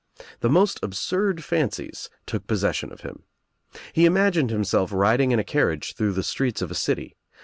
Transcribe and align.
The 0.39 0.49
most 0.49 0.79
absurd 0.81 1.43
fancies 1.43 2.09
took 2.25 2.47
possession 2.47 2.91
of 2.91 3.01
him. 3.01 3.21
He 3.93 4.07
imagined 4.07 4.49
himself 4.49 4.91
riding 4.91 5.29
in 5.29 5.37
a 5.37 5.43
carriage 5.43 5.93
through 5.93 6.13
the 6.13 6.23
streets 6.23 6.63
of 6.63 6.71
a 6.71 6.73
city. 6.73 7.15